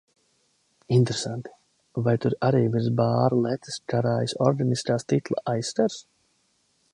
[0.95, 1.51] Interesanti,
[2.07, 6.01] vai tur arī virs bāra letes karājas organiskā stikla aizskars?